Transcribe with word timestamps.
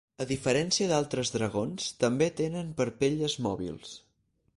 A 0.23 0.25
diferència 0.29 0.87
d'altres 0.91 1.31
dragons, 1.35 1.89
també 2.05 2.31
tenen 2.39 2.73
parpelles 2.81 3.37
mòbils. 3.49 3.93